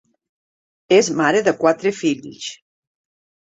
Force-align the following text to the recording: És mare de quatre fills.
És 0.97 1.11
mare 1.21 1.43
de 1.49 1.55
quatre 1.61 1.95
fills. 2.01 2.51